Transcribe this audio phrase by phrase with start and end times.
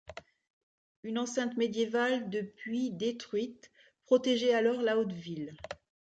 [1.03, 3.69] Une enceinte médiévale, depuis détruite,
[4.07, 5.55] protégeait alors la Haute-ville.